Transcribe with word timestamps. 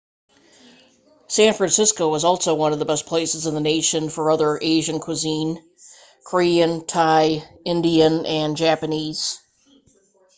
san 1.27 1.53
francisco 1.53 2.11
is 2.15 2.23
also 2.23 2.55
one 2.55 2.73
of 2.73 2.79
the 2.79 2.85
best 2.85 3.05
places 3.05 3.45
in 3.45 3.53
the 3.53 3.59
nation 3.61 4.09
for 4.09 4.31
other 4.31 4.57
asian 4.59 4.99
cuisine 4.99 5.63
korean 6.23 6.83
thai 6.87 7.47
indian 7.65 8.25
and 8.25 8.57
japanese 8.57 9.39